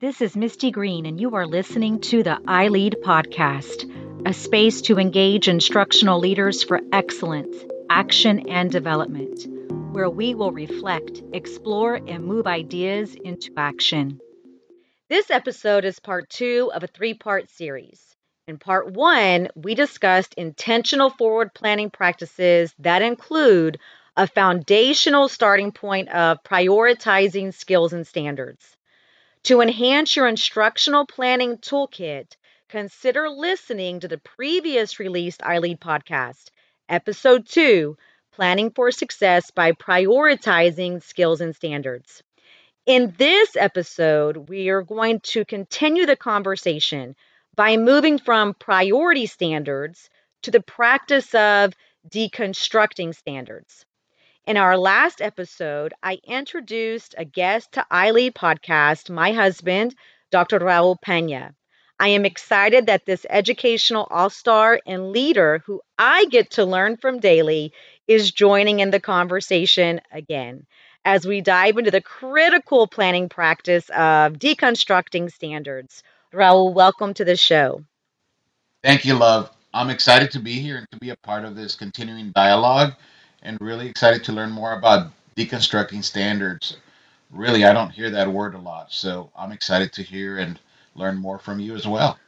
This 0.00 0.22
is 0.22 0.34
Misty 0.34 0.70
Green, 0.70 1.04
and 1.04 1.20
you 1.20 1.34
are 1.34 1.46
listening 1.46 2.00
to 2.00 2.22
the 2.22 2.40
iLead 2.46 3.02
podcast, 3.02 3.84
a 4.26 4.32
space 4.32 4.80
to 4.82 4.98
engage 4.98 5.46
instructional 5.46 6.18
leaders 6.18 6.62
for 6.62 6.80
excellence, 6.90 7.54
action, 7.90 8.48
and 8.48 8.70
development, 8.70 9.46
where 9.92 10.08
we 10.08 10.34
will 10.34 10.52
reflect, 10.52 11.22
explore, 11.34 11.96
and 11.96 12.24
move 12.24 12.46
ideas 12.46 13.14
into 13.14 13.52
action. 13.58 14.18
This 15.10 15.30
episode 15.30 15.84
is 15.84 16.00
part 16.00 16.30
two 16.30 16.70
of 16.72 16.82
a 16.82 16.86
three 16.86 17.12
part 17.12 17.50
series. 17.50 18.16
In 18.48 18.56
part 18.56 18.90
one, 18.90 19.48
we 19.54 19.74
discussed 19.74 20.32
intentional 20.32 21.10
forward 21.10 21.52
planning 21.52 21.90
practices 21.90 22.74
that 22.78 23.02
include 23.02 23.78
a 24.16 24.26
foundational 24.26 25.28
starting 25.28 25.72
point 25.72 26.08
of 26.08 26.42
prioritizing 26.42 27.52
skills 27.52 27.92
and 27.92 28.06
standards. 28.06 28.78
To 29.44 29.60
enhance 29.60 30.16
your 30.16 30.26
instructional 30.26 31.06
planning 31.06 31.58
toolkit, 31.58 32.36
consider 32.68 33.28
listening 33.28 34.00
to 34.00 34.08
the 34.08 34.16
previous 34.16 34.98
released 34.98 35.40
iLead 35.40 35.78
podcast, 35.78 36.50
episode 36.88 37.46
2 37.46 37.98
Planning 38.32 38.70
for 38.70 38.90
Success 38.90 39.50
by 39.50 39.72
Prioritizing 39.72 41.02
Skills 41.02 41.40
and 41.42 41.54
Standards. 41.54 42.22
In 42.86 43.14
this 43.18 43.56
episode, 43.56 44.48
we 44.48 44.68
are 44.68 44.82
going 44.82 45.20
to 45.20 45.44
continue 45.44 46.06
the 46.06 46.16
conversation 46.16 47.16
by 47.54 47.76
moving 47.76 48.18
from 48.18 48.54
priority 48.54 49.26
standards 49.26 50.10
to 50.42 50.50
the 50.50 50.62
practice 50.62 51.34
of 51.34 51.74
deconstructing 52.08 53.14
standards. 53.14 53.84
In 54.50 54.56
our 54.56 54.76
last 54.76 55.22
episode, 55.22 55.94
I 56.02 56.18
introduced 56.24 57.14
a 57.16 57.24
guest 57.24 57.70
to 57.74 57.86
iLead 57.88 58.32
podcast, 58.32 59.08
my 59.08 59.30
husband, 59.30 59.94
Dr. 60.32 60.58
Raul 60.58 61.00
Pena. 61.00 61.54
I 62.00 62.08
am 62.08 62.24
excited 62.24 62.86
that 62.86 63.06
this 63.06 63.24
educational 63.30 64.08
all 64.10 64.28
star 64.28 64.80
and 64.84 65.12
leader 65.12 65.62
who 65.66 65.82
I 65.96 66.24
get 66.24 66.50
to 66.54 66.64
learn 66.64 66.96
from 66.96 67.20
daily 67.20 67.72
is 68.08 68.32
joining 68.32 68.80
in 68.80 68.90
the 68.90 68.98
conversation 68.98 70.00
again 70.10 70.66
as 71.04 71.24
we 71.24 71.42
dive 71.42 71.78
into 71.78 71.92
the 71.92 72.02
critical 72.02 72.88
planning 72.88 73.28
practice 73.28 73.88
of 73.90 74.32
deconstructing 74.32 75.30
standards. 75.30 76.02
Raul, 76.34 76.74
welcome 76.74 77.14
to 77.14 77.24
the 77.24 77.36
show. 77.36 77.84
Thank 78.82 79.04
you, 79.04 79.14
love. 79.14 79.48
I'm 79.72 79.90
excited 79.90 80.32
to 80.32 80.40
be 80.40 80.54
here 80.54 80.76
and 80.76 80.90
to 80.90 80.98
be 80.98 81.10
a 81.10 81.16
part 81.18 81.44
of 81.44 81.54
this 81.54 81.76
continuing 81.76 82.32
dialogue 82.34 82.94
and 83.42 83.58
really 83.60 83.88
excited 83.88 84.24
to 84.24 84.32
learn 84.32 84.50
more 84.50 84.72
about 84.72 85.10
deconstructing 85.36 86.04
standards. 86.04 86.76
Really, 87.30 87.64
I 87.64 87.72
don't 87.72 87.90
hear 87.90 88.10
that 88.10 88.32
word 88.32 88.54
a 88.54 88.58
lot, 88.58 88.92
so 88.92 89.30
I'm 89.36 89.52
excited 89.52 89.92
to 89.94 90.02
hear 90.02 90.38
and 90.38 90.58
learn 90.94 91.16
more 91.16 91.38
from 91.38 91.60
you 91.60 91.74
as 91.74 91.86
well. 91.86 92.18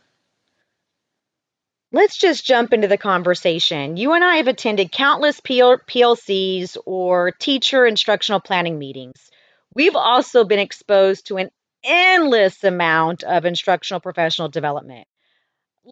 Let's 1.95 2.17
just 2.17 2.47
jump 2.47 2.73
into 2.73 2.89
the 2.89 2.97
conversation. 2.97 3.99
You 3.99 4.15
and 4.15 4.25
I 4.25 4.37
have 4.37 4.49
attended 4.49 4.93
countless 4.93 5.41
PLCs 5.41 6.79
or 6.87 7.33
teacher 7.33 7.85
instructional 7.85 8.41
planning 8.41 8.79
meetings. 8.79 9.31
We've 9.75 9.97
also 9.97 10.45
been 10.45 10.59
exposed 10.59 11.27
to 11.27 11.37
an 11.37 11.51
endless 11.85 12.65
amount 12.65 13.25
of 13.25 13.45
instructional 13.45 14.01
professional 14.01 14.49
development. 14.49 15.07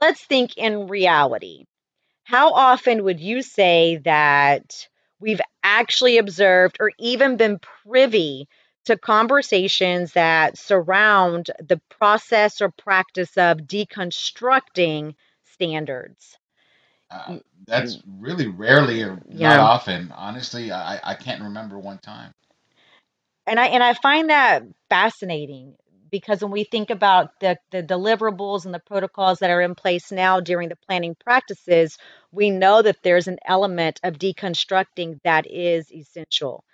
Let's 0.00 0.22
think 0.24 0.56
in 0.56 0.86
reality. 0.86 1.64
How 2.24 2.52
often 2.52 3.04
would 3.04 3.20
you 3.20 3.42
say 3.42 3.96
that 4.04 4.88
we've 5.20 5.40
actually 5.62 6.18
observed 6.18 6.78
or 6.80 6.92
even 6.98 7.36
been 7.36 7.58
privy 7.58 8.48
to 8.86 8.96
conversations 8.96 10.12
that 10.14 10.58
surround 10.58 11.50
the 11.60 11.80
process 11.90 12.60
or 12.60 12.70
practice 12.70 13.36
of 13.36 13.58
deconstructing 13.58 15.14
standards. 15.44 16.38
Uh, 17.10 17.38
that's 17.66 17.98
really 18.06 18.46
rarely 18.46 19.02
or 19.02 19.20
yeah. 19.28 19.56
not 19.56 19.60
often. 19.60 20.12
Honestly, 20.16 20.72
I, 20.72 21.00
I 21.02 21.14
can't 21.14 21.42
remember 21.42 21.78
one 21.78 21.98
time. 21.98 22.32
And 23.46 23.58
I 23.58 23.66
and 23.66 23.82
I 23.82 23.94
find 23.94 24.30
that 24.30 24.62
fascinating 24.88 25.74
because 26.10 26.42
when 26.42 26.50
we 26.50 26.64
think 26.64 26.90
about 26.90 27.38
the, 27.40 27.58
the 27.70 27.82
deliverables 27.82 28.64
and 28.64 28.74
the 28.74 28.80
protocols 28.80 29.38
that 29.38 29.50
are 29.50 29.60
in 29.60 29.74
place 29.74 30.10
now 30.10 30.40
during 30.40 30.68
the 30.68 30.76
planning 30.76 31.14
practices, 31.14 31.98
we 32.32 32.50
know 32.50 32.82
that 32.82 33.02
there's 33.02 33.28
an 33.28 33.38
element 33.46 34.00
of 34.02 34.18
deconstructing 34.18 35.20
that 35.24 35.46
is 35.50 35.92
essential. 35.92 36.64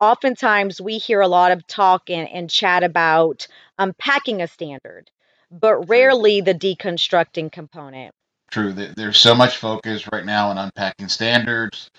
Oftentimes, 0.00 0.80
we 0.80 0.98
hear 0.98 1.20
a 1.20 1.28
lot 1.28 1.50
of 1.50 1.66
talk 1.66 2.08
and, 2.08 2.28
and 2.28 2.48
chat 2.48 2.84
about 2.84 3.46
um, 3.78 3.88
unpacking 3.88 4.40
a 4.42 4.46
standard, 4.46 5.10
but 5.50 5.88
rarely 5.88 6.40
the 6.40 6.54
deconstructing 6.54 7.50
component. 7.50 8.14
True. 8.50 8.72
There's 8.72 9.18
so 9.18 9.34
much 9.34 9.58
focus 9.58 10.08
right 10.10 10.24
now 10.24 10.48
on 10.48 10.58
unpacking 10.58 11.08
standards 11.08 11.90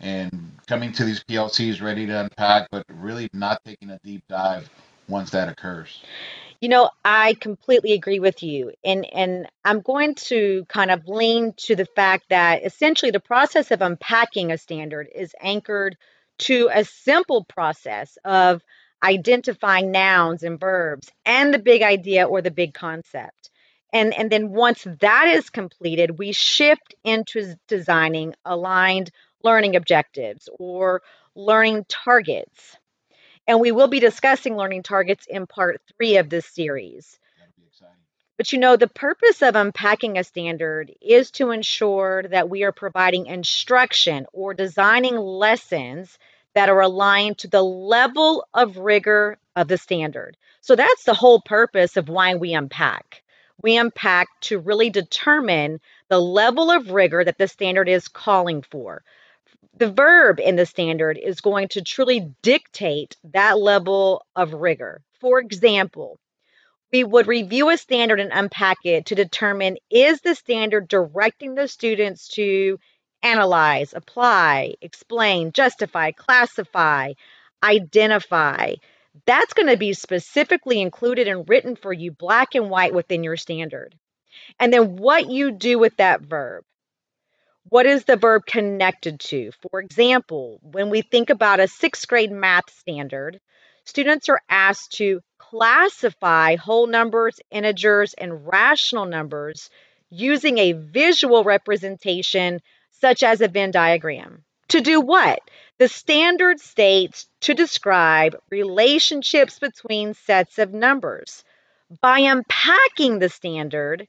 and 0.00 0.52
coming 0.66 0.92
to 0.92 1.04
these 1.04 1.24
PLCs 1.24 1.82
ready 1.82 2.06
to 2.06 2.20
unpack, 2.20 2.68
but 2.70 2.84
really 2.88 3.28
not 3.32 3.64
taking 3.64 3.90
a 3.90 3.98
deep 4.04 4.22
dive 4.28 4.68
once 5.08 5.30
that 5.30 5.48
occurs. 5.48 6.02
You 6.60 6.70
know, 6.70 6.90
I 7.04 7.34
completely 7.34 7.92
agree 7.92 8.18
with 8.18 8.42
you. 8.42 8.72
And 8.84 9.04
and 9.12 9.46
I'm 9.64 9.80
going 9.80 10.14
to 10.26 10.64
kind 10.68 10.90
of 10.90 11.06
lean 11.06 11.52
to 11.58 11.76
the 11.76 11.86
fact 11.86 12.30
that 12.30 12.64
essentially 12.64 13.10
the 13.10 13.20
process 13.20 13.70
of 13.70 13.82
unpacking 13.82 14.50
a 14.50 14.58
standard 14.58 15.08
is 15.14 15.34
anchored 15.40 15.96
to 16.38 16.70
a 16.72 16.84
simple 16.84 17.44
process 17.44 18.18
of 18.24 18.62
identifying 19.02 19.92
nouns 19.92 20.42
and 20.42 20.58
verbs 20.58 21.10
and 21.24 21.52
the 21.52 21.58
big 21.58 21.82
idea 21.82 22.24
or 22.24 22.40
the 22.40 22.50
big 22.50 22.74
concept. 22.74 23.50
And 23.92 24.14
and 24.14 24.30
then 24.30 24.50
once 24.50 24.86
that 25.00 25.28
is 25.28 25.50
completed, 25.50 26.18
we 26.18 26.32
shift 26.32 26.94
into 27.04 27.56
designing 27.68 28.34
aligned 28.44 29.10
learning 29.42 29.76
objectives 29.76 30.48
or 30.58 31.02
learning 31.34 31.84
targets. 31.88 32.76
And 33.46 33.60
we 33.60 33.72
will 33.72 33.88
be 33.88 34.00
discussing 34.00 34.56
learning 34.56 34.82
targets 34.82 35.26
in 35.28 35.46
part 35.46 35.80
three 35.96 36.16
of 36.16 36.28
this 36.28 36.46
series. 36.46 37.18
But 38.36 38.52
you 38.52 38.58
know, 38.58 38.76
the 38.76 38.88
purpose 38.88 39.40
of 39.40 39.56
unpacking 39.56 40.18
a 40.18 40.24
standard 40.24 40.92
is 41.00 41.30
to 41.32 41.52
ensure 41.52 42.24
that 42.24 42.50
we 42.50 42.64
are 42.64 42.72
providing 42.72 43.26
instruction 43.26 44.26
or 44.32 44.52
designing 44.52 45.16
lessons 45.16 46.18
that 46.54 46.68
are 46.68 46.80
aligned 46.80 47.38
to 47.38 47.48
the 47.48 47.62
level 47.62 48.46
of 48.52 48.76
rigor 48.76 49.38
of 49.54 49.68
the 49.68 49.78
standard. 49.78 50.36
So 50.60 50.76
that's 50.76 51.04
the 51.04 51.14
whole 51.14 51.40
purpose 51.40 51.96
of 51.96 52.08
why 52.10 52.34
we 52.34 52.52
unpack. 52.52 53.22
We 53.62 53.78
unpack 53.78 54.28
to 54.42 54.58
really 54.58 54.90
determine 54.90 55.80
the 56.08 56.20
level 56.20 56.70
of 56.70 56.90
rigor 56.90 57.24
that 57.24 57.38
the 57.38 57.48
standard 57.48 57.88
is 57.88 58.08
calling 58.08 58.62
for 58.62 59.02
the 59.76 59.90
verb 59.90 60.40
in 60.40 60.56
the 60.56 60.66
standard 60.66 61.18
is 61.18 61.40
going 61.40 61.68
to 61.68 61.82
truly 61.82 62.34
dictate 62.42 63.16
that 63.32 63.58
level 63.58 64.24
of 64.34 64.54
rigor. 64.54 65.02
For 65.20 65.38
example, 65.38 66.18
we 66.92 67.04
would 67.04 67.26
review 67.26 67.70
a 67.70 67.76
standard 67.76 68.20
and 68.20 68.30
unpack 68.32 68.78
it 68.84 69.06
to 69.06 69.14
determine 69.14 69.76
is 69.90 70.20
the 70.20 70.34
standard 70.34 70.88
directing 70.88 71.54
the 71.54 71.68
students 71.68 72.28
to 72.28 72.78
analyze, 73.22 73.92
apply, 73.92 74.74
explain, 74.80 75.52
justify, 75.52 76.12
classify, 76.12 77.12
identify. 77.62 78.74
That's 79.26 79.54
going 79.54 79.68
to 79.68 79.76
be 79.76 79.94
specifically 79.94 80.80
included 80.80 81.26
and 81.26 81.48
written 81.48 81.76
for 81.76 81.92
you 81.92 82.12
black 82.12 82.54
and 82.54 82.70
white 82.70 82.94
within 82.94 83.24
your 83.24 83.36
standard. 83.36 83.94
And 84.60 84.72
then 84.72 84.96
what 84.96 85.28
you 85.28 85.52
do 85.52 85.78
with 85.78 85.96
that 85.96 86.20
verb. 86.20 86.64
What 87.68 87.84
is 87.84 88.04
the 88.04 88.14
verb 88.14 88.46
connected 88.46 89.18
to? 89.20 89.50
For 89.60 89.80
example, 89.80 90.60
when 90.62 90.88
we 90.88 91.02
think 91.02 91.30
about 91.30 91.58
a 91.58 91.66
sixth 91.66 92.06
grade 92.06 92.30
math 92.30 92.70
standard, 92.70 93.40
students 93.84 94.28
are 94.28 94.40
asked 94.48 94.92
to 94.98 95.20
classify 95.38 96.54
whole 96.54 96.86
numbers, 96.86 97.40
integers, 97.50 98.14
and 98.14 98.46
rational 98.46 99.04
numbers 99.04 99.68
using 100.10 100.58
a 100.58 100.72
visual 100.74 101.42
representation 101.42 102.60
such 102.92 103.24
as 103.24 103.40
a 103.40 103.48
Venn 103.48 103.72
diagram. 103.72 104.44
To 104.68 104.80
do 104.80 105.00
what? 105.00 105.40
The 105.78 105.88
standard 105.88 106.60
states 106.60 107.28
to 107.40 107.54
describe 107.54 108.36
relationships 108.48 109.58
between 109.58 110.14
sets 110.14 110.60
of 110.60 110.72
numbers. 110.72 111.42
By 112.00 112.20
unpacking 112.20 113.18
the 113.18 113.28
standard, 113.28 114.06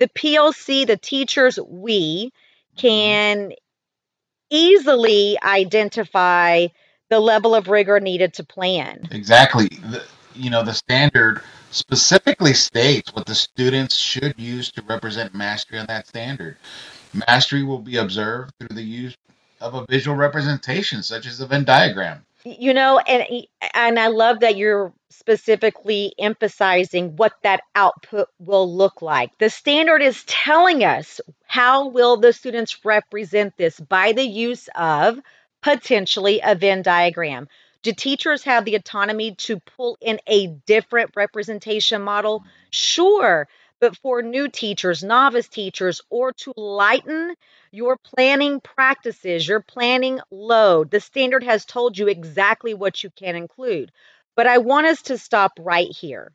the 0.00 0.08
PLC, 0.08 0.84
the 0.84 0.96
teachers, 0.96 1.60
we 1.64 2.32
can 2.78 3.52
easily 4.50 5.38
identify 5.42 6.68
the 7.10 7.20
level 7.20 7.54
of 7.54 7.68
rigor 7.68 8.00
needed 8.00 8.34
to 8.34 8.44
plan. 8.44 9.08
Exactly. 9.10 9.68
The, 9.68 10.04
you 10.34 10.50
know, 10.50 10.62
the 10.62 10.74
standard 10.74 11.42
specifically 11.70 12.54
states 12.54 13.14
what 13.14 13.26
the 13.26 13.34
students 13.34 13.96
should 13.96 14.34
use 14.38 14.70
to 14.72 14.82
represent 14.82 15.34
mastery 15.34 15.78
on 15.78 15.86
that 15.86 16.06
standard. 16.06 16.56
Mastery 17.12 17.62
will 17.62 17.78
be 17.78 17.96
observed 17.96 18.52
through 18.58 18.74
the 18.74 18.82
use 18.82 19.16
of 19.60 19.74
a 19.74 19.86
visual 19.86 20.16
representation, 20.16 21.02
such 21.02 21.26
as 21.26 21.40
a 21.40 21.46
Venn 21.46 21.64
diagram. 21.64 22.24
You 22.44 22.72
know, 22.72 22.98
and 23.00 23.46
and 23.74 23.98
I 23.98 24.06
love 24.08 24.40
that 24.40 24.56
you're 24.56 24.92
specifically 25.10 26.14
emphasizing 26.18 27.16
what 27.16 27.32
that 27.42 27.60
output 27.74 28.28
will 28.38 28.74
look 28.74 29.02
like. 29.02 29.36
The 29.38 29.50
standard 29.50 30.02
is 30.02 30.24
telling 30.24 30.84
us 30.84 31.20
how 31.46 31.88
will 31.88 32.18
the 32.18 32.32
students 32.32 32.84
represent 32.84 33.56
this 33.56 33.78
by 33.80 34.12
the 34.12 34.26
use 34.26 34.68
of 34.74 35.18
potentially 35.62 36.40
a 36.44 36.54
Venn 36.54 36.82
diagram. 36.82 37.48
Do 37.82 37.92
teachers 37.92 38.42
have 38.44 38.64
the 38.64 38.74
autonomy 38.74 39.34
to 39.36 39.60
pull 39.60 39.96
in 40.00 40.18
a 40.26 40.48
different 40.48 41.12
representation 41.16 42.02
model? 42.02 42.44
Sure. 42.70 43.48
But 43.80 43.96
for 43.96 44.22
new 44.22 44.48
teachers, 44.48 45.04
novice 45.04 45.48
teachers, 45.48 46.00
or 46.10 46.32
to 46.32 46.52
lighten 46.56 47.36
your 47.70 47.96
planning 47.96 48.60
practices, 48.60 49.46
your 49.46 49.60
planning 49.60 50.18
load, 50.32 50.90
the 50.90 50.98
standard 51.00 51.44
has 51.44 51.64
told 51.64 51.96
you 51.96 52.08
exactly 52.08 52.74
what 52.74 53.04
you 53.04 53.10
can 53.10 53.36
include. 53.36 53.92
But 54.38 54.46
I 54.46 54.58
want 54.58 54.86
us 54.86 55.02
to 55.02 55.18
stop 55.18 55.58
right 55.58 55.90
here. 55.90 56.30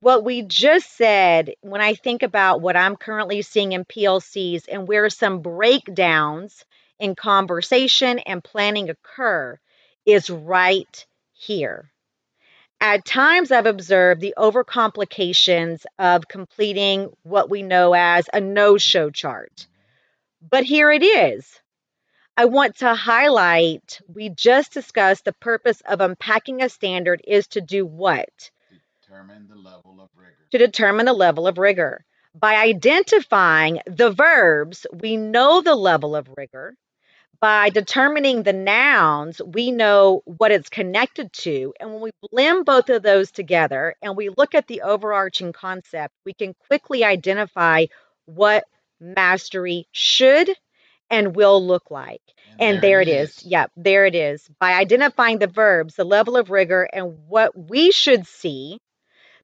What 0.00 0.24
we 0.24 0.42
just 0.42 0.96
said, 0.96 1.54
when 1.60 1.80
I 1.80 1.94
think 1.94 2.24
about 2.24 2.60
what 2.60 2.76
I'm 2.76 2.96
currently 2.96 3.42
seeing 3.42 3.70
in 3.70 3.84
PLCs 3.84 4.64
and 4.68 4.88
where 4.88 5.08
some 5.08 5.38
breakdowns 5.38 6.64
in 6.98 7.14
conversation 7.14 8.18
and 8.18 8.42
planning 8.42 8.90
occur, 8.90 9.60
is 10.04 10.28
right 10.28 11.06
here. 11.34 11.88
At 12.80 13.04
times, 13.04 13.52
I've 13.52 13.66
observed 13.66 14.20
the 14.20 14.34
overcomplications 14.36 15.84
of 16.00 16.26
completing 16.26 17.12
what 17.22 17.48
we 17.48 17.62
know 17.62 17.94
as 17.94 18.28
a 18.32 18.40
know 18.40 18.76
show 18.76 19.10
chart. 19.10 19.68
But 20.50 20.64
here 20.64 20.90
it 20.90 21.04
is. 21.04 21.60
I 22.36 22.46
want 22.46 22.78
to 22.78 22.94
highlight 22.94 24.00
we 24.12 24.28
just 24.28 24.72
discussed 24.72 25.24
the 25.24 25.32
purpose 25.34 25.80
of 25.86 26.00
unpacking 26.00 26.62
a 26.62 26.68
standard 26.68 27.22
is 27.26 27.46
to 27.48 27.60
do 27.60 27.86
what? 27.86 28.50
Determine 29.02 29.46
the 29.48 29.54
level 29.54 30.00
of 30.00 30.10
rigor. 30.16 30.36
To 30.50 30.58
determine 30.58 31.06
the 31.06 31.12
level 31.12 31.46
of 31.46 31.58
rigor. 31.58 32.04
By 32.34 32.56
identifying 32.56 33.80
the 33.86 34.10
verbs, 34.10 34.84
we 34.92 35.16
know 35.16 35.60
the 35.60 35.76
level 35.76 36.16
of 36.16 36.28
rigor. 36.36 36.74
By 37.40 37.70
determining 37.70 38.42
the 38.42 38.52
nouns, 38.52 39.40
we 39.40 39.70
know 39.70 40.22
what 40.24 40.50
it's 40.50 40.68
connected 40.68 41.32
to. 41.34 41.72
And 41.78 41.92
when 41.92 42.02
we 42.02 42.10
blend 42.30 42.64
both 42.64 42.88
of 42.88 43.02
those 43.02 43.30
together 43.30 43.94
and 44.02 44.16
we 44.16 44.30
look 44.30 44.56
at 44.56 44.66
the 44.66 44.82
overarching 44.82 45.52
concept, 45.52 46.14
we 46.24 46.32
can 46.32 46.54
quickly 46.66 47.04
identify 47.04 47.86
what 48.24 48.64
mastery 48.98 49.86
should 49.92 50.50
and 51.14 51.36
will 51.36 51.64
look 51.64 51.92
like. 51.92 52.22
And, 52.58 52.60
and 52.60 52.76
there, 52.76 52.80
there, 52.80 53.00
it 53.02 53.08
is. 53.08 53.38
is. 53.38 53.46
Yep, 53.46 53.70
there 53.76 54.04
it 54.04 54.16
is. 54.16 54.50
By 54.58 54.72
identifying 54.72 55.38
the 55.38 55.46
verbs, 55.46 55.94
the 55.94 56.04
level 56.04 56.36
of 56.36 56.50
rigor, 56.50 56.88
and 56.92 57.18
what 57.28 57.56
we 57.56 57.92
should 57.92 58.26
see, 58.26 58.80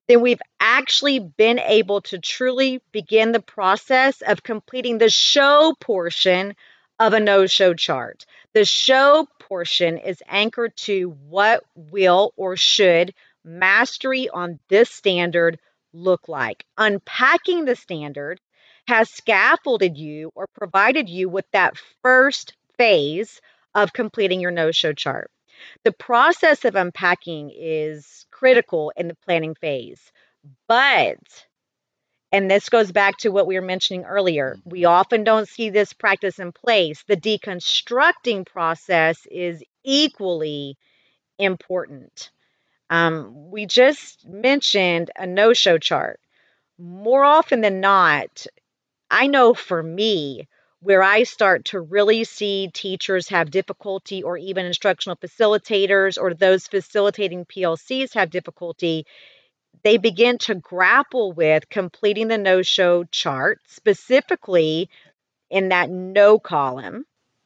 then 0.09 0.21
we've 0.21 0.43
actually 0.59 1.21
been 1.21 1.61
able 1.61 2.01
to 2.03 2.19
truly 2.19 2.83
begin 2.91 3.31
the 3.31 3.41
process 3.41 4.21
of 4.23 4.43
completing 4.43 4.99
the 4.99 5.09
show 5.11 5.75
portion 5.81 6.55
of 6.99 7.13
a 7.13 7.21
know 7.21 7.47
show 7.47 7.73
chart. 7.73 8.27
The 8.53 8.65
show 8.65 9.29
portion 9.39 9.97
is 9.99 10.23
anchored 10.27 10.77
to 10.79 11.11
what 11.29 11.63
will 11.77 12.33
or 12.37 12.57
should 12.57 13.15
mastery 13.45 14.29
on 14.29 14.59
this 14.69 14.91
standard 14.91 15.61
look 15.93 16.29
like. 16.29 16.65
Unpacking 16.77 17.65
the 17.65 17.77
standard 17.77 18.41
has 18.91 19.09
scaffolded 19.09 19.97
you 19.97 20.33
or 20.35 20.49
provided 20.49 21.09
you 21.09 21.29
with 21.29 21.45
that 21.53 21.77
first 22.03 22.55
phase 22.77 23.41
of 23.73 23.93
completing 23.93 24.41
your 24.41 24.51
know 24.51 24.73
show 24.73 24.93
chart. 24.93 25.31
The 25.85 25.93
process 25.93 26.65
of 26.65 26.75
unpacking 26.75 27.53
is 27.57 28.27
critical 28.33 28.93
in 28.97 29.07
the 29.07 29.15
planning 29.25 29.55
phase, 29.55 30.01
but 30.67 31.19
and 32.33 32.51
this 32.51 32.69
goes 32.69 32.91
back 32.91 33.19
to 33.19 33.29
what 33.29 33.47
we 33.47 33.55
were 33.55 33.65
mentioning 33.65 34.05
earlier. 34.05 34.57
We 34.65 34.87
often 34.87 35.23
don't 35.23 35.49
see 35.49 35.71
this 35.71 35.93
practice 35.93 36.41
in 36.41 36.51
place. 36.51 37.05
The 37.07 37.17
deconstructing 37.17 38.45
process 38.45 39.25
is 39.31 39.63
equally 39.85 40.77
important. 41.39 42.33
Um, 42.89 43.53
we 43.53 43.67
just 43.67 44.27
mentioned 44.27 45.13
a 45.17 45.29
no 45.29 45.53
show 45.53 45.79
chart. 45.79 46.19
More 46.77 47.23
often 47.25 47.61
than 47.61 47.81
not, 47.81 48.47
I 49.11 49.27
know 49.27 49.55
for 49.55 49.83
me, 49.83 50.49
where 50.81 51.03
I 51.03 51.25
start 51.25 51.67
to 51.67 51.81
really 51.81 52.25
see 52.25 52.71
teachers 52.73 53.29
have 53.29 53.51
difficulty, 53.51 54.23
or 54.23 54.39
even 54.39 54.65
instructional 54.65 55.17
facilitators 55.17 56.17
or 56.21 56.33
those 56.33 56.67
facilitating 56.67 57.45
PLCs 57.45 58.15
have 58.15 58.31
difficulty, 58.31 59.07
they 59.83 59.99
begin 59.99 60.39
to 60.39 60.55
grapple 60.55 61.33
with 61.33 61.69
completing 61.69 62.29
the 62.29 62.39
know 62.39 62.63
show 62.63 63.05
chart, 63.05 63.61
specifically 63.67 64.89
in 65.51 65.69
that 65.71 65.91
know 65.91 66.39
column. 66.39 67.05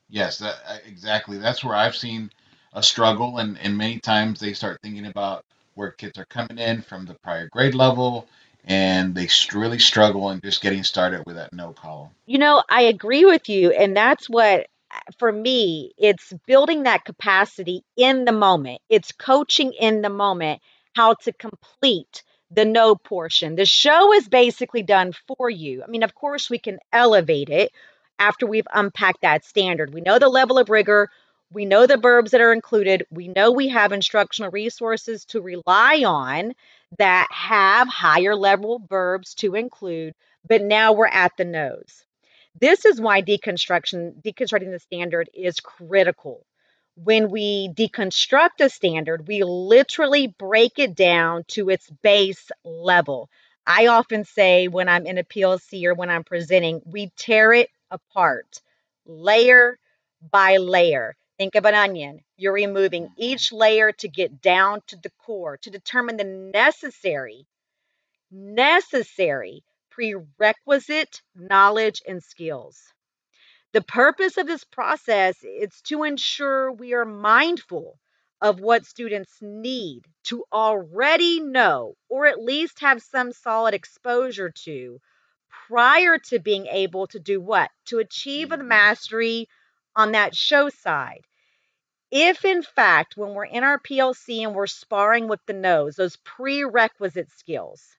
Yes, 0.08 0.38
that, 0.38 0.56
uh, 0.66 0.78
exactly. 0.86 1.38
That's 1.38 1.64
where 1.64 1.74
I've 1.74 1.96
seen 1.96 2.30
a 2.72 2.82
struggle, 2.82 3.38
and, 3.38 3.58
and 3.58 3.76
many 3.76 3.98
times 3.98 4.38
they 4.38 4.52
start 4.52 4.80
thinking 4.82 5.06
about 5.06 5.44
where 5.74 5.90
kids 5.90 6.18
are 6.18 6.26
coming 6.26 6.58
in 6.58 6.82
from 6.82 7.06
the 7.06 7.14
prior 7.22 7.48
grade 7.48 7.74
level 7.74 8.28
and 8.66 9.14
they 9.14 9.28
really 9.52 9.78
struggle 9.78 10.30
in 10.30 10.40
just 10.40 10.62
getting 10.62 10.84
started 10.84 11.24
with 11.26 11.36
that 11.36 11.52
know 11.52 11.72
column. 11.72 12.10
You 12.26 12.38
know, 12.38 12.62
I 12.68 12.82
agree 12.82 13.24
with 13.24 13.48
you. 13.48 13.70
And 13.70 13.96
that's 13.96 14.28
what, 14.28 14.66
uh, 14.90 14.98
for 15.18 15.30
me, 15.30 15.92
it's 15.98 16.32
building 16.46 16.84
that 16.84 17.04
capacity 17.04 17.84
in 17.96 18.24
the 18.24 18.32
moment, 18.32 18.80
it's 18.88 19.12
coaching 19.12 19.72
in 19.72 20.02
the 20.02 20.10
moment 20.10 20.60
how 20.94 21.14
to 21.14 21.32
complete 21.32 22.22
the 22.50 22.64
know 22.64 22.94
portion. 22.94 23.56
The 23.56 23.66
show 23.66 24.12
is 24.12 24.28
basically 24.28 24.82
done 24.82 25.12
for 25.26 25.50
you. 25.50 25.82
I 25.82 25.90
mean, 25.90 26.02
of 26.02 26.14
course, 26.14 26.48
we 26.48 26.58
can 26.58 26.78
elevate 26.92 27.50
it 27.50 27.72
after 28.18 28.46
we've 28.46 28.66
unpacked 28.72 29.22
that 29.22 29.44
standard. 29.44 29.92
We 29.92 30.00
know 30.00 30.18
the 30.18 30.28
level 30.28 30.58
of 30.58 30.70
rigor. 30.70 31.10
We 31.52 31.64
know 31.64 31.86
the 31.86 31.96
verbs 31.96 32.30
that 32.30 32.40
are 32.40 32.52
included. 32.52 33.06
We 33.10 33.28
know 33.28 33.52
we 33.52 33.68
have 33.68 33.92
instructional 33.92 34.50
resources 34.50 35.24
to 35.26 35.40
rely 35.40 36.04
on 36.06 36.54
that 36.98 37.28
have 37.30 37.88
higher 37.88 38.36
level 38.36 38.80
verbs 38.88 39.34
to 39.36 39.54
include, 39.54 40.14
but 40.48 40.62
now 40.62 40.92
we're 40.92 41.06
at 41.06 41.36
the 41.36 41.44
knows. 41.44 42.04
This 42.60 42.84
is 42.84 43.00
why 43.00 43.22
deconstruction, 43.22 44.22
deconstructing 44.22 44.70
the 44.70 44.78
standard 44.78 45.28
is 45.34 45.60
critical. 45.60 46.46
When 46.96 47.30
we 47.30 47.68
deconstruct 47.70 48.60
a 48.60 48.68
standard, 48.68 49.26
we 49.26 49.42
literally 49.42 50.28
break 50.28 50.78
it 50.78 50.94
down 50.94 51.44
to 51.48 51.68
its 51.70 51.90
base 52.02 52.50
level. 52.64 53.28
I 53.66 53.88
often 53.88 54.24
say 54.24 54.68
when 54.68 54.88
I'm 54.88 55.06
in 55.06 55.18
a 55.18 55.24
PLC 55.24 55.84
or 55.86 55.94
when 55.94 56.10
I'm 56.10 56.22
presenting, 56.22 56.82
we 56.84 57.10
tear 57.16 57.52
it 57.52 57.70
apart, 57.90 58.60
layer 59.06 59.78
by 60.30 60.58
layer. 60.58 61.16
Think 61.38 61.56
of 61.56 61.64
an 61.64 61.74
onion. 61.74 62.20
You're 62.36 62.52
removing 62.52 63.12
each 63.16 63.50
mm. 63.50 63.58
layer 63.58 63.92
to 63.92 64.08
get 64.08 64.40
down 64.40 64.82
to 64.86 64.96
the 64.96 65.10
core 65.18 65.56
to 65.58 65.70
determine 65.70 66.16
the 66.16 66.24
necessary, 66.24 67.46
necessary 68.30 69.64
prerequisite 69.90 71.22
knowledge 71.34 72.02
and 72.06 72.22
skills. 72.22 72.82
The 73.72 73.82
purpose 73.82 74.36
of 74.36 74.46
this 74.46 74.62
process 74.62 75.42
is 75.42 75.80
to 75.86 76.04
ensure 76.04 76.70
we 76.70 76.94
are 76.94 77.04
mindful 77.04 77.98
of 78.40 78.60
what 78.60 78.86
students 78.86 79.38
need 79.40 80.04
to 80.24 80.44
already 80.52 81.40
know 81.40 81.96
or 82.08 82.26
at 82.26 82.42
least 82.42 82.80
have 82.80 83.02
some 83.02 83.32
solid 83.32 83.74
exposure 83.74 84.50
to 84.50 85.00
prior 85.66 86.18
to 86.18 86.38
being 86.38 86.66
able 86.66 87.06
to 87.08 87.18
do 87.18 87.40
what? 87.40 87.70
To 87.86 87.98
achieve 87.98 88.50
the 88.50 88.56
mm-hmm. 88.56 88.68
mastery 88.68 89.48
on 89.96 90.12
that 90.12 90.34
show 90.36 90.68
side. 90.68 91.24
If, 92.10 92.44
in 92.44 92.62
fact, 92.62 93.16
when 93.16 93.34
we're 93.34 93.44
in 93.44 93.64
our 93.64 93.78
PLC 93.78 94.42
and 94.42 94.54
we're 94.54 94.66
sparring 94.66 95.28
with 95.28 95.40
the 95.46 95.52
knows, 95.52 95.96
those 95.96 96.16
prerequisite 96.16 97.30
skills, 97.32 97.96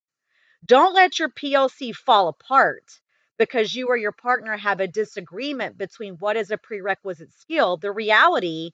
don't 0.65 0.93
let 0.93 1.19
your 1.19 1.29
PLC 1.29 1.93
fall 1.95 2.27
apart 2.27 2.99
because 3.37 3.75
you 3.75 3.87
or 3.87 3.97
your 3.97 4.11
partner 4.11 4.57
have 4.57 4.79
a 4.79 4.87
disagreement 4.87 5.77
between 5.77 6.15
what 6.15 6.37
is 6.37 6.51
a 6.51 6.57
prerequisite 6.57 7.33
skill. 7.33 7.77
The 7.77 7.91
reality 7.91 8.71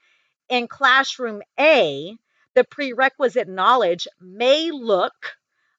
in 0.49 0.67
classroom 0.67 1.41
A, 1.59 2.15
the 2.55 2.63
prerequisite 2.63 3.47
knowledge 3.47 4.07
may 4.19 4.71
look 4.71 5.37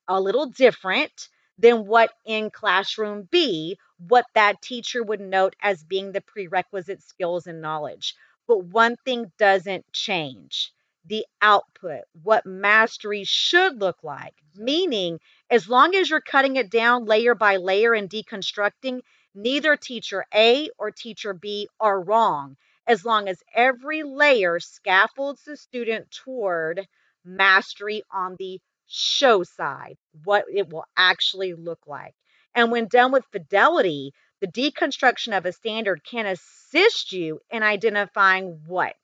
a 0.09 0.21
little 0.21 0.47
different 0.47 1.29
than 1.63 1.87
what 1.87 2.13
in 2.27 2.51
classroom 2.51 3.29
B, 3.31 3.79
what 4.09 4.27
that 4.35 4.61
teacher 4.61 5.03
would 5.03 5.21
note 5.21 5.57
as 5.63 5.85
being 5.85 6.13
the 6.13 6.21
prerequisite 6.21 7.03
skills 7.03 7.47
and 7.47 7.63
knowledge. 7.63 8.17
But 8.49 8.65
one 8.65 8.97
thing 9.05 9.33
doesn't 9.39 9.91
change 9.93 10.73
the 11.07 11.25
output, 11.41 12.03
what 12.23 12.47
mastery 12.47 13.25
should 13.25 13.81
look 13.81 13.99
like. 14.03 14.35
Meaning, 14.57 15.21
as 15.51 15.69
long 15.69 15.95
as 15.95 16.11
you're 16.11 16.21
cutting 16.21 16.57
it 16.57 16.71
down 16.71 17.07
layer 17.07 17.35
by 17.35 17.57
layer 17.57 17.95
and 17.95 18.11
deconstructing, 18.11 19.01
neither 19.35 19.77
teacher 19.77 20.27
A 20.35 20.69
or 20.79 20.91
teacher 20.91 21.33
B 21.33 21.69
are 21.81 22.01
wrong, 22.01 22.57
as 22.87 23.05
long 23.05 23.29
as 23.29 23.43
every 23.55 24.03
layer 24.03 24.61
scaffolds 24.61 25.45
the 25.45 25.57
student 25.57 26.11
toward 26.11 26.87
mastery 27.25 28.03
on 28.11 28.37
the 28.39 28.61
show 28.87 29.43
side, 29.45 29.97
what 30.25 30.45
it 30.53 30.73
will 30.73 30.85
actually 30.97 31.55
look 31.55 31.81
like. 31.87 32.15
And 32.55 32.71
when 32.71 32.87
done 32.87 33.13
with 33.13 33.25
fidelity, 33.33 34.13
the 34.41 34.47
deconstruction 34.47 35.37
of 35.37 35.47
a 35.47 35.53
standard 35.53 36.03
can 36.05 36.27
assist 36.27 37.13
you 37.13 37.41
in 37.51 37.63
identifying 37.63 38.61
what? 38.67 38.97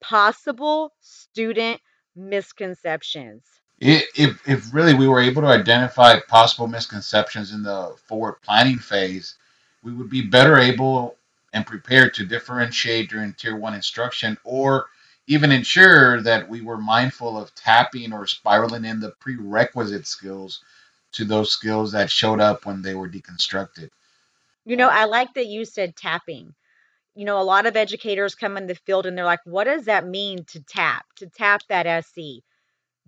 Possible 0.00 0.92
student 1.00 1.80
misconceptions. 2.14 3.42
If, 3.80 4.46
if 4.48 4.72
really 4.72 4.94
we 4.94 5.08
were 5.08 5.20
able 5.20 5.42
to 5.42 5.48
identify 5.48 6.20
possible 6.20 6.68
misconceptions 6.68 7.52
in 7.52 7.62
the 7.62 7.94
forward 8.06 8.36
planning 8.42 8.78
phase, 8.78 9.34
we 9.82 9.92
would 9.92 10.08
be 10.08 10.22
better 10.22 10.56
able 10.56 11.16
and 11.52 11.66
prepared 11.66 12.14
to 12.14 12.26
differentiate 12.26 13.10
during 13.10 13.32
tier 13.34 13.56
one 13.56 13.74
instruction 13.74 14.36
or 14.44 14.86
even 15.26 15.52
ensure 15.52 16.20
that 16.22 16.48
we 16.48 16.60
were 16.60 16.76
mindful 16.76 17.38
of 17.38 17.54
tapping 17.54 18.12
or 18.12 18.26
spiraling 18.26 18.84
in 18.84 19.00
the 19.00 19.10
prerequisite 19.20 20.06
skills 20.06 20.62
to 21.12 21.24
those 21.24 21.52
skills 21.52 21.92
that 21.92 22.10
showed 22.10 22.40
up 22.40 22.66
when 22.66 22.82
they 22.82 22.94
were 22.94 23.08
deconstructed. 23.08 23.90
You 24.64 24.76
know, 24.76 24.88
um, 24.88 24.94
I 24.94 25.04
like 25.04 25.34
that 25.34 25.46
you 25.46 25.64
said 25.64 25.96
tapping. 25.96 26.54
You 27.14 27.24
know, 27.24 27.40
a 27.40 27.44
lot 27.44 27.66
of 27.66 27.76
educators 27.76 28.34
come 28.34 28.56
in 28.56 28.66
the 28.66 28.74
field 28.74 29.06
and 29.06 29.16
they're 29.16 29.24
like, 29.24 29.44
what 29.44 29.64
does 29.64 29.84
that 29.84 30.06
mean 30.06 30.44
to 30.46 30.62
tap, 30.62 31.06
to 31.16 31.28
tap 31.28 31.62
that 31.68 31.86
SE? 31.86 32.42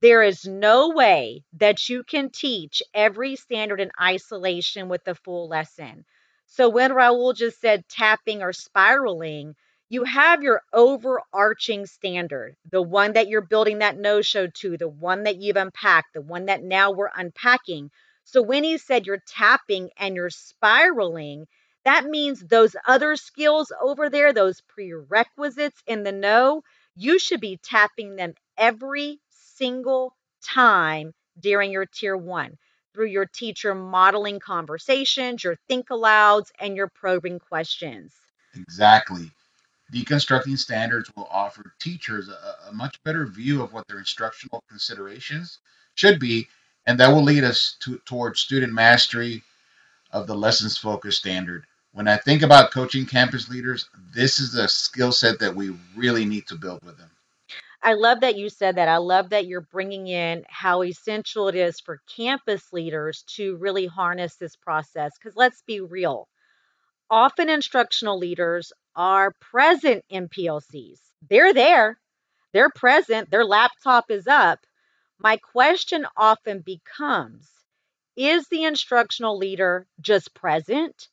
There 0.00 0.22
is 0.22 0.44
no 0.44 0.90
way 0.90 1.42
that 1.54 1.88
you 1.88 2.04
can 2.04 2.30
teach 2.30 2.82
every 2.94 3.34
standard 3.36 3.80
in 3.80 3.90
isolation 4.00 4.88
with 4.88 5.04
the 5.04 5.14
full 5.14 5.48
lesson. 5.48 6.04
So 6.46 6.68
when 6.68 6.92
Raul 6.92 7.34
just 7.34 7.60
said 7.60 7.88
tapping 7.88 8.42
or 8.42 8.52
spiraling, 8.52 9.56
you 9.88 10.04
have 10.04 10.42
your 10.42 10.62
overarching 10.72 11.86
standard, 11.86 12.56
the 12.70 12.82
one 12.82 13.12
that 13.12 13.28
you're 13.28 13.40
building 13.40 13.78
that 13.78 13.96
know 13.96 14.20
show 14.20 14.48
to, 14.48 14.76
the 14.76 14.88
one 14.88 15.24
that 15.24 15.36
you've 15.36 15.56
unpacked, 15.56 16.12
the 16.14 16.22
one 16.22 16.46
that 16.46 16.62
now 16.62 16.90
we're 16.90 17.10
unpacking. 17.14 17.90
So 18.24 18.42
when 18.42 18.64
he 18.64 18.78
said 18.78 19.06
you're 19.06 19.22
tapping 19.26 19.90
and 19.96 20.16
you're 20.16 20.30
spiraling, 20.30 21.46
that 21.84 22.04
means 22.04 22.40
those 22.40 22.74
other 22.86 23.14
skills 23.14 23.72
over 23.80 24.10
there, 24.10 24.32
those 24.32 24.60
prerequisites 24.62 25.80
in 25.86 26.02
the 26.02 26.10
know, 26.10 26.62
you 26.96 27.20
should 27.20 27.40
be 27.40 27.58
tapping 27.62 28.16
them 28.16 28.34
every 28.56 29.20
single 29.30 30.16
time 30.42 31.14
during 31.38 31.70
your 31.70 31.86
tier 31.86 32.16
one 32.16 32.58
through 32.92 33.06
your 33.06 33.26
teacher 33.26 33.74
modeling 33.74 34.40
conversations, 34.40 35.44
your 35.44 35.56
think 35.68 35.88
alouds, 35.88 36.50
and 36.58 36.76
your 36.76 36.88
probing 36.88 37.38
questions. 37.38 38.12
Exactly. 38.54 39.30
Deconstructing 39.92 40.58
standards 40.58 41.10
will 41.14 41.28
offer 41.30 41.72
teachers 41.78 42.28
a, 42.28 42.68
a, 42.68 42.72
much 42.72 43.00
better 43.04 43.26
view 43.26 43.62
of 43.62 43.72
what 43.72 43.86
their 43.86 43.98
instructional 43.98 44.64
considerations 44.68 45.58
should 45.94 46.18
be, 46.18 46.48
and 46.86 46.98
that 46.98 47.08
will 47.08 47.22
lead 47.22 47.44
us 47.44 47.76
to, 47.80 47.98
towards 48.04 48.40
student 48.40 48.72
mastery 48.72 49.42
of 50.10 50.26
the 50.26 50.34
lessons 50.34 50.76
focused 50.76 51.20
standard. 51.20 51.66
When 51.92 52.08
I 52.08 52.16
think 52.16 52.42
about 52.42 52.72
coaching 52.72 53.06
campus 53.06 53.48
leaders, 53.48 53.88
this 54.12 54.38
is 54.38 54.54
a 54.54 54.68
skill 54.68 55.12
set 55.12 55.38
that 55.38 55.54
we 55.54 55.76
really 55.96 56.24
need 56.24 56.46
to 56.48 56.56
build 56.56 56.82
with 56.84 56.98
them. 56.98 57.10
I 57.82 57.92
love 57.92 58.20
that 58.20 58.36
you 58.36 58.48
said 58.48 58.76
that. 58.76 58.88
I 58.88 58.96
love 58.96 59.30
that 59.30 59.46
you're 59.46 59.60
bringing 59.60 60.08
in 60.08 60.44
how 60.48 60.82
essential 60.82 61.48
it 61.48 61.54
is 61.54 61.78
for 61.78 62.00
campus 62.14 62.72
leaders 62.72 63.22
to 63.36 63.56
really 63.56 63.86
harness 63.86 64.34
this 64.34 64.56
process. 64.56 65.12
Because 65.16 65.36
let's 65.36 65.62
be 65.62 65.80
real, 65.80 66.26
often 67.10 67.48
instructional 67.48 68.18
leaders 68.18 68.72
are 68.94 69.32
present 69.40 70.04
in 70.08 70.28
PLCs. 70.28 71.00
They're 71.28 71.54
there, 71.54 71.98
they're 72.52 72.70
present, 72.70 73.30
their 73.30 73.44
laptop 73.44 74.10
is 74.10 74.26
up. 74.26 74.60
My 75.18 75.36
question 75.38 76.06
often 76.16 76.60
becomes 76.60 77.50
Is 78.16 78.48
the 78.48 78.64
instructional 78.64 79.38
leader 79.38 79.86
just 80.00 80.34
present? 80.34 81.08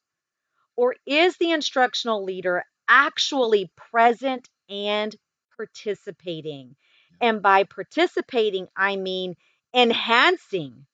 Or 0.75 0.95
is 1.05 1.37
the 1.37 1.51
instructional 1.51 2.23
leader 2.23 2.63
actually 2.87 3.71
present 3.75 4.49
and 4.69 5.15
participating. 5.55 6.75
And 7.21 7.41
by 7.41 7.63
participating, 7.63 8.67
I 8.75 8.95
mean 8.95 9.35
enhancing 9.73 10.85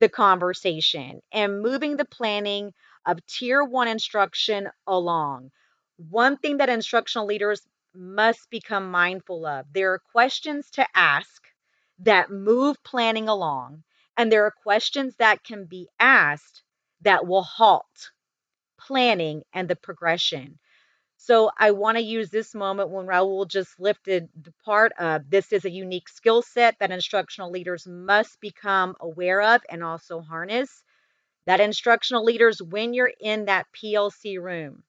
the 0.00 0.08
conversation 0.08 1.20
and 1.32 1.60
moving 1.62 1.96
the 1.96 2.04
planning 2.04 2.72
of 3.06 3.24
tier 3.26 3.64
one 3.64 3.88
instruction 3.88 4.68
along. 4.86 5.50
One 5.96 6.36
thing 6.36 6.58
that 6.58 6.68
instructional 6.68 7.26
leaders 7.26 7.66
must 7.94 8.50
become 8.50 8.90
mindful 8.90 9.46
of 9.46 9.66
there 9.72 9.92
are 9.92 9.98
questions 10.12 10.70
to 10.72 10.86
ask 10.94 11.42
that 12.00 12.30
move 12.30 12.82
planning 12.84 13.28
along, 13.28 13.84
and 14.16 14.30
there 14.30 14.44
are 14.44 14.50
questions 14.62 15.16
that 15.16 15.44
can 15.44 15.66
be 15.66 15.88
asked 16.00 16.62
that 17.02 17.26
will 17.26 17.42
halt 17.44 18.12
planning 18.78 19.42
and 19.52 19.68
the 19.68 19.76
progression. 19.76 20.58
So 21.16 21.50
I 21.58 21.72
want 21.72 21.98
to 21.98 22.04
use 22.04 22.30
this 22.30 22.54
moment 22.54 22.90
when 22.90 23.06
Raul 23.06 23.48
just 23.48 23.80
lifted 23.80 24.28
the 24.40 24.52
part 24.64 24.92
of 24.98 25.30
this 25.30 25.52
is 25.52 25.64
a 25.64 25.70
unique 25.70 26.08
skill 26.08 26.42
set 26.42 26.78
that 26.80 26.90
instructional 26.92 27.50
leaders 27.50 27.86
must 27.86 28.40
become 28.40 28.96
aware 29.00 29.42
of 29.42 29.62
and 29.70 29.84
also 29.84 30.20
harness. 30.20 30.84
That 31.46 31.60
instructional 31.60 32.24
leaders, 32.24 32.62
when 32.62 32.94
you're 32.94 33.12
in 33.20 33.44
that 33.46 33.66
PLC 33.72 34.40
room, 34.40 34.82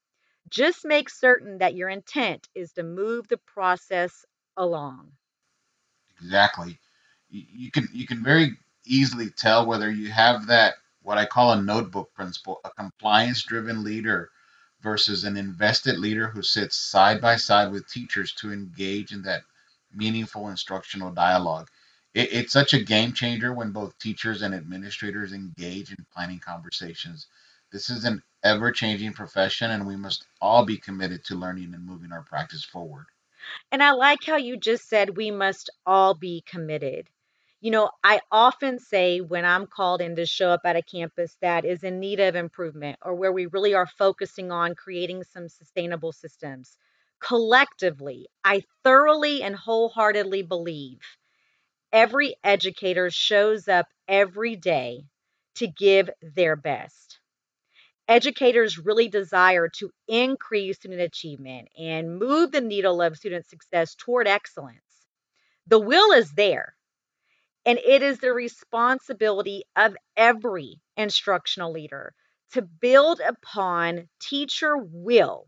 just 0.49 0.85
make 0.85 1.09
certain 1.09 1.57
that 1.57 1.75
your 1.75 1.89
intent 1.89 2.47
is 2.55 2.71
to 2.73 2.83
move 2.83 3.27
the 3.27 3.37
process 3.37 4.25
along. 4.55 5.11
Exactly. 6.21 6.79
You 7.29 7.71
can 7.71 7.89
you 7.91 8.07
can 8.07 8.23
very 8.23 8.57
easily 8.85 9.29
tell 9.29 9.65
whether 9.65 9.91
you 9.91 10.11
have 10.11 10.47
that 10.47 10.75
what 11.01 11.17
I 11.17 11.25
call 11.25 11.51
a 11.51 11.61
notebook 11.61 12.13
principal, 12.13 12.61
a 12.63 12.69
compliance 12.71 13.43
driven 13.43 13.83
leader 13.83 14.31
versus 14.81 15.23
an 15.23 15.37
invested 15.37 15.99
leader 15.99 16.27
who 16.27 16.41
sits 16.41 16.77
side 16.77 17.21
by 17.21 17.35
side 17.35 17.71
with 17.71 17.89
teachers 17.89 18.33
to 18.33 18.51
engage 18.51 19.11
in 19.11 19.21
that 19.23 19.43
meaningful 19.93 20.49
instructional 20.49 21.11
dialogue. 21.11 21.69
It, 22.15 22.31
it's 22.31 22.53
such 22.53 22.73
a 22.73 22.83
game 22.83 23.11
changer 23.11 23.53
when 23.53 23.71
both 23.71 23.99
teachers 23.99 24.41
and 24.41 24.55
administrators 24.55 25.33
engage 25.33 25.91
in 25.91 26.05
planning 26.13 26.39
conversations. 26.39 27.27
This 27.71 27.89
is 27.89 28.05
an 28.05 28.23
ever 28.41 28.71
changing 28.71 29.11
profession, 29.13 29.71
and 29.71 29.85
we 29.85 29.97
must 29.97 30.25
all 30.41 30.65
be 30.65 30.77
committed 30.77 31.25
to 31.25 31.35
learning 31.35 31.73
and 31.73 31.85
moving 31.85 32.13
our 32.13 32.23
practice 32.23 32.63
forward. 32.63 33.07
And 33.71 33.83
I 33.83 33.91
like 33.91 34.23
how 34.23 34.37
you 34.37 34.55
just 34.55 34.87
said 34.87 35.17
we 35.17 35.29
must 35.29 35.69
all 35.85 36.13
be 36.13 36.41
committed. 36.47 37.09
You 37.59 37.71
know, 37.71 37.89
I 38.03 38.21
often 38.31 38.79
say 38.79 39.19
when 39.19 39.43
I'm 39.43 39.67
called 39.67 40.01
in 40.01 40.15
to 40.15 40.25
show 40.25 40.51
up 40.51 40.61
at 40.65 40.75
a 40.75 40.81
campus 40.81 41.35
that 41.41 41.65
is 41.65 41.83
in 41.83 41.99
need 41.99 42.19
of 42.19 42.35
improvement 42.35 42.97
or 43.01 43.15
where 43.15 43.33
we 43.33 43.47
really 43.47 43.73
are 43.73 43.87
focusing 43.87 44.51
on 44.51 44.75
creating 44.75 45.23
some 45.23 45.49
sustainable 45.49 46.11
systems, 46.11 46.77
collectively, 47.19 48.27
I 48.43 48.63
thoroughly 48.83 49.43
and 49.43 49.55
wholeheartedly 49.55 50.43
believe 50.43 51.01
every 51.95 52.35
educator 52.43 53.09
shows 53.09 53.69
up 53.69 53.87
every 54.05 54.57
day 54.57 55.05
to 55.55 55.65
give 55.65 56.09
their 56.21 56.57
best. 56.57 57.19
Educators 58.09 58.77
really 58.77 59.07
desire 59.07 59.69
to 59.69 59.89
increase 60.05 60.75
student 60.75 60.99
achievement 60.99 61.69
and 61.79 62.19
move 62.19 62.51
the 62.51 62.59
needle 62.59 63.01
of 63.01 63.15
student 63.15 63.47
success 63.47 63.95
toward 63.95 64.27
excellence. 64.27 65.07
The 65.67 65.79
will 65.79 66.11
is 66.11 66.33
there. 66.33 66.75
And 67.65 67.79
it 67.79 68.03
is 68.03 68.19
the 68.19 68.33
responsibility 68.33 69.63
of 69.77 69.95
every 70.17 70.81
instructional 70.97 71.71
leader 71.71 72.13
to 72.51 72.61
build 72.61 73.21
upon 73.21 74.09
teacher 74.19 74.75
will 74.77 75.47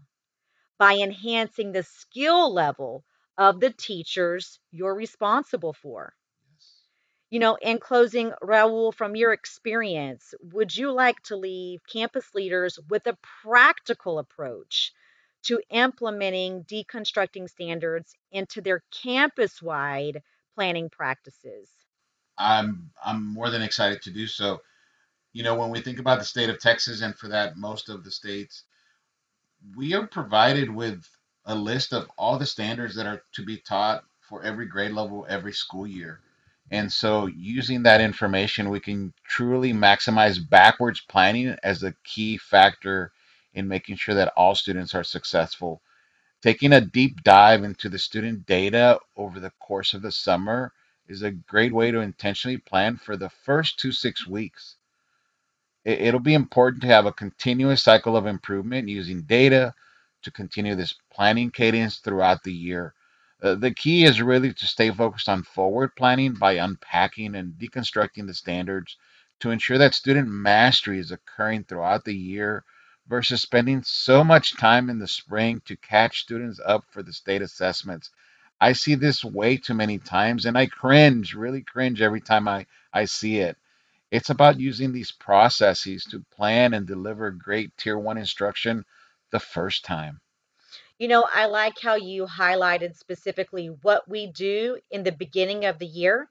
by 0.80 0.94
enhancing 0.94 1.74
the 1.74 1.84
skill 1.84 2.54
level 2.54 3.04
of 3.38 3.60
the 3.60 3.72
teachers 3.72 4.60
you're 4.72 4.96
responsible 4.96 5.74
for. 5.74 6.14
You 7.30 7.40
know, 7.40 7.56
in 7.56 7.80
closing, 7.80 8.32
Raul, 8.42 8.94
from 8.94 9.16
your 9.16 9.34
experience, 9.34 10.34
would 10.42 10.76
you 10.76 10.92
like 10.92 11.22
to 11.24 11.36
leave 11.36 11.82
campus 11.88 12.34
leaders 12.34 12.80
with 12.90 13.06
a 13.08 13.18
practical 13.44 14.20
approach 14.20 14.94
to 15.44 15.62
implementing 15.70 16.64
deconstructing 16.66 17.50
standards 17.50 18.16
into 18.32 18.62
their 18.62 18.84
campus 18.92 19.62
wide 19.62 20.24
planning 20.56 20.90
practices? 20.90 21.70
I'm 22.38 22.92
I'm 23.04 23.26
more 23.34 23.50
than 23.50 23.62
excited 23.62 24.02
to 24.04 24.12
do 24.12 24.28
so. 24.28 24.62
You 25.34 25.44
know, 25.44 25.56
when 25.56 25.70
we 25.70 25.82
think 25.82 26.00
about 26.00 26.20
the 26.20 26.26
state 26.26 26.50
of 26.50 26.60
Texas, 26.60 27.02
and 27.02 27.18
for 27.18 27.28
that, 27.30 27.58
most 27.58 27.90
of 27.90 28.04
the 28.04 28.12
states, 28.12 28.64
we 29.76 29.94
are 29.94 30.08
provided 30.08 30.70
with 30.70 31.04
a 31.46 31.56
list 31.56 31.94
of 31.94 32.10
all 32.18 32.38
the 32.38 32.46
standards 32.46 32.96
that 32.96 33.06
are 33.06 33.22
to 33.34 33.46
be 33.46 33.58
taught 33.58 34.04
for 34.22 34.44
every 34.44 34.66
grade 34.66 34.92
level, 34.92 35.26
every 35.30 35.54
school 35.54 35.88
year. 35.88 36.22
And 36.72 36.92
so, 36.92 37.28
using 37.28 37.84
that 37.84 38.02
information, 38.02 38.70
we 38.70 38.80
can 38.82 39.14
truly 39.26 39.74
maximize 39.74 40.38
backwards 40.50 41.02
planning 41.02 41.56
as 41.64 41.84
a 41.84 41.96
key 42.04 42.38
factor 42.38 43.12
in 43.54 43.68
making 43.68 43.98
sure 43.98 44.16
that 44.16 44.34
all 44.36 44.56
students 44.56 44.94
are 44.96 45.04
successful. 45.04 45.82
Taking 46.42 46.74
a 46.74 46.82
deep 46.82 47.24
dive 47.24 47.64
into 47.64 47.90
the 47.90 48.00
student 48.00 48.46
data 48.46 49.00
over 49.18 49.40
the 49.40 49.52
course 49.60 49.94
of 49.94 50.04
the 50.04 50.12
summer 50.12 50.74
is 51.08 51.24
a 51.24 51.32
great 51.32 51.74
way 51.74 51.92
to 51.92 52.00
intentionally 52.02 52.58
plan 52.58 52.98
for 52.98 53.18
the 53.18 53.30
first 53.30 53.80
two 53.80 53.92
six 53.92 54.28
weeks. 54.28 54.78
It'll 55.86 56.20
be 56.20 56.34
important 56.36 56.82
to 56.84 56.90
have 56.90 57.06
a 57.06 57.14
continuous 57.14 57.84
cycle 57.84 58.18
of 58.18 58.28
improvement 58.28 58.90
using 58.90 59.24
data 59.24 59.74
to 60.24 60.32
continue 60.32 60.76
this 60.76 60.96
planning 61.12 61.50
cadence 61.52 61.98
throughout 61.98 62.44
the 62.44 62.54
year. 62.54 62.94
Uh, 63.42 63.54
the 63.54 63.74
key 63.74 64.04
is 64.04 64.22
really 64.22 64.52
to 64.52 64.66
stay 64.66 64.90
focused 64.90 65.30
on 65.30 65.44
forward 65.44 65.96
planning 65.96 66.34
by 66.34 66.54
unpacking 66.54 67.36
and 67.36 67.54
deconstructing 67.54 68.26
the 68.26 68.34
standards 68.34 68.98
to 69.40 69.52
ensure 69.52 69.78
that 69.78 69.94
student 69.94 70.28
mastery 70.28 70.98
is 70.98 71.12
occurring 71.12 71.64
throughout 71.64 72.04
the 72.04 72.16
year 72.16 72.64
versus 73.08 73.42
spending 73.42 73.84
so 73.84 74.24
much 74.24 74.58
time 74.58 74.90
in 74.90 74.98
the 74.98 75.08
spring 75.08 75.62
to 75.66 75.78
catch 75.78 76.22
students 76.22 76.60
up 76.66 76.84
for 76.90 77.04
the 77.04 77.14
state 77.14 77.44
assessments. 77.44 78.10
I 78.60 78.74
see 78.74 78.96
this 78.96 79.24
way 79.24 79.58
too 79.58 79.76
many 79.76 80.00
times 80.00 80.46
and 80.46 80.58
I 80.58 80.66
cringe, 80.66 81.36
really 81.36 81.62
cringe 81.62 82.02
every 82.02 82.22
time 82.22 82.48
I, 82.48 82.66
I 82.92 83.06
see 83.06 83.38
it. 83.38 83.56
It's 84.10 84.32
about 84.32 84.60
using 84.60 84.94
these 84.94 85.12
processes 85.12 86.06
to 86.06 86.26
plan 86.36 86.74
and 86.74 86.88
deliver 86.88 87.30
great 87.30 87.78
tier 87.78 88.00
one 88.00 88.18
instruction 88.18 88.84
the 89.30 89.40
first 89.40 89.86
time. 89.86 90.22
You 91.00 91.08
know, 91.08 91.26
I 91.32 91.46
like 91.48 91.80
how 91.80 91.96
you 91.96 92.26
highlighted 92.26 92.96
specifically 92.98 93.68
what 93.68 94.08
we 94.08 94.28
do 94.28 94.80
in 94.92 95.04
the 95.04 95.12
beginning 95.12 95.66
of 95.66 95.80
the 95.80 95.88
year 95.88 96.30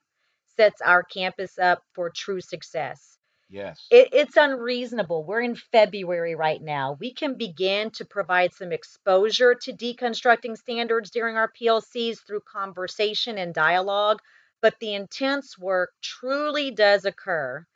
sets 0.57 0.81
our 0.81 1.03
campus 1.03 1.59
up 1.59 1.83
for 1.95 2.11
true 2.11 2.41
success. 2.41 3.19
Yes. 3.49 3.87
It, 3.91 4.09
it's 4.13 4.37
unreasonable. 4.37 5.25
We're 5.25 5.43
in 5.43 5.57
February 5.57 6.35
right 6.35 6.63
now. 6.63 6.97
We 7.01 7.13
can 7.13 7.35
begin 7.35 7.91
to 7.93 8.05
provide 8.05 8.55
some 8.55 8.73
exposure 8.73 9.55
to 9.55 9.73
deconstructing 9.73 10.57
standards 10.59 11.11
during 11.11 11.37
our 11.37 11.51
PLCs 11.51 12.25
through 12.27 12.41
conversation 12.43 13.39
and 13.39 13.55
dialogue, 13.55 14.21
but 14.61 14.79
the 14.81 14.95
intense 14.95 15.59
work 15.59 15.93
truly 16.03 16.71
does 16.73 17.05
occur 17.05 17.67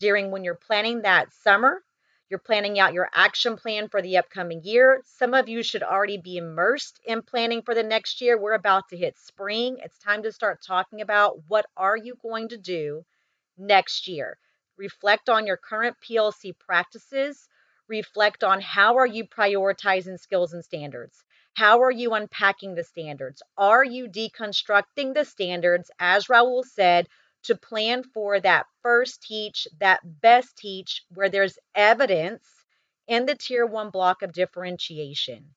during 0.00 0.30
when 0.30 0.44
you're 0.44 0.54
planning 0.54 1.02
that 1.02 1.32
summer. 1.32 1.82
You're 2.30 2.38
planning 2.38 2.78
out 2.78 2.94
your 2.94 3.08
action 3.14 3.56
plan 3.56 3.88
for 3.88 4.02
the 4.02 4.16
upcoming 4.16 4.62
year. 4.64 5.02
Some 5.04 5.34
of 5.34 5.48
you 5.48 5.62
should 5.62 5.82
already 5.82 6.18
be 6.18 6.36
immersed 6.38 7.00
in 7.04 7.22
planning 7.22 7.62
for 7.62 7.74
the 7.74 7.82
next 7.82 8.20
year. 8.20 8.38
We're 8.38 8.54
about 8.54 8.88
to 8.90 8.96
hit 8.96 9.18
spring. 9.18 9.78
It's 9.82 9.98
time 9.98 10.22
to 10.24 10.32
start 10.32 10.62
talking 10.62 11.00
about 11.00 11.38
what 11.48 11.66
are 11.76 11.96
you 11.96 12.16
going 12.22 12.48
to 12.48 12.56
do 12.58 13.04
next 13.58 14.08
year. 14.08 14.38
Reflect 14.76 15.28
on 15.28 15.46
your 15.46 15.56
current 15.56 15.96
PLC 16.00 16.52
practices. 16.58 17.48
Reflect 17.88 18.42
on 18.42 18.60
how 18.60 18.96
are 18.96 19.06
you 19.06 19.24
prioritizing 19.26 20.18
skills 20.18 20.52
and 20.52 20.64
standards? 20.64 21.22
How 21.54 21.82
are 21.82 21.90
you 21.90 22.14
unpacking 22.14 22.74
the 22.74 22.84
standards? 22.84 23.42
Are 23.56 23.84
you 23.84 24.08
deconstructing 24.08 25.14
the 25.14 25.24
standards, 25.24 25.90
as 25.98 26.26
Raul 26.26 26.64
said, 26.64 27.06
to 27.44 27.56
plan 27.56 28.02
for 28.02 28.40
that 28.40 28.66
first 28.82 29.22
teach, 29.22 29.66
that 29.78 30.00
best 30.20 30.56
teach, 30.58 31.02
where 31.10 31.28
there's 31.30 31.58
evidence 31.74 32.66
in 33.06 33.26
the 33.26 33.34
tier 33.36 33.66
one 33.66 33.90
block 33.90 34.22
of 34.22 34.32
differentiation? 34.32 35.54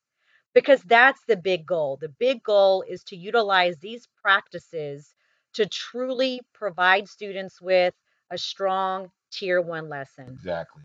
Because 0.54 0.82
that's 0.82 1.24
the 1.26 1.36
big 1.36 1.66
goal. 1.66 1.96
The 1.96 2.08
big 2.08 2.42
goal 2.42 2.82
is 2.82 3.04
to 3.04 3.16
utilize 3.16 3.78
these 3.78 4.06
practices 4.22 5.14
to 5.54 5.66
truly 5.66 6.42
provide 6.52 7.08
students 7.08 7.60
with 7.60 7.94
a 8.30 8.38
strong 8.38 9.12
tier 9.30 9.60
one 9.60 9.88
lesson. 9.88 10.40
Exactly. 10.40 10.84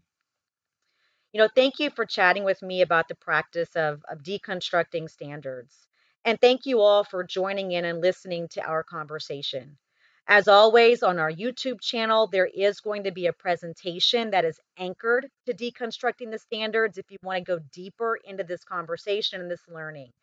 You 1.34 1.40
know, 1.42 1.50
thank 1.50 1.80
you 1.80 1.90
for 1.90 2.06
chatting 2.06 2.44
with 2.46 2.62
me 2.62 2.82
about 2.82 3.10
the 3.10 3.16
practice 3.16 3.76
of, 3.76 4.04
of 4.08 4.24
deconstructing 4.24 5.10
standards. 5.10 5.88
And 6.24 6.40
thank 6.40 6.66
you 6.66 6.80
all 6.80 7.04
for 7.04 7.24
joining 7.24 7.72
in 7.72 7.84
and 7.86 8.00
listening 8.00 8.48
to 8.50 8.62
our 8.62 8.84
conversation. 8.84 9.78
As 10.27 10.48
always, 10.48 11.03
on 11.03 11.20
our 11.20 11.32
YouTube 11.32 11.82
channel, 11.82 12.27
there 12.27 12.48
is 12.48 12.80
going 12.80 13.03
to 13.03 13.12
be 13.12 13.27
a 13.27 13.34
presentation 13.34 14.32
that 14.32 14.46
is 14.46 14.60
anchored 14.77 15.30
to 15.46 15.53
deconstructing 15.53 16.32
the 16.32 16.39
standards 16.39 16.98
if 16.98 17.12
you 17.12 17.18
want 17.22 17.46
to 17.46 17.58
go 17.58 17.60
deeper 17.74 18.17
into 18.24 18.43
this 18.43 18.63
conversation 18.63 19.41
and 19.41 19.52
this 19.52 19.67
learning. 19.67 20.13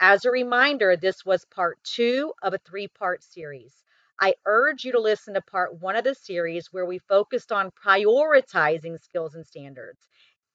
As 0.00 0.24
a 0.24 0.30
reminder, 0.30 0.96
this 0.96 1.24
was 1.24 1.44
part 1.46 1.78
two 1.84 2.34
of 2.42 2.52
a 2.52 2.58
three 2.58 2.88
part 2.88 3.22
series. 3.22 3.74
I 4.20 4.34
urge 4.44 4.84
you 4.84 4.92
to 4.92 5.00
listen 5.00 5.34
to 5.34 5.40
part 5.40 5.80
one 5.80 5.96
of 5.96 6.04
the 6.04 6.16
series 6.16 6.72
where 6.72 6.86
we 6.86 6.98
focused 6.98 7.52
on 7.52 7.70
prioritizing 7.70 9.00
skills 9.02 9.36
and 9.36 9.46
standards 9.46 10.08